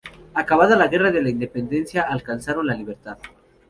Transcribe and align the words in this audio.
Acabada 0.33 0.75
la 0.75 0.87
Guerra 0.87 1.11
de 1.11 1.21
la 1.21 1.29
Independencia, 1.29 2.01
alcanzaron 2.09 2.65
la 2.65 2.73
libertad. 2.73 3.19